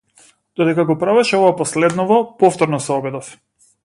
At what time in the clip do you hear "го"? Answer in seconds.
0.91-0.95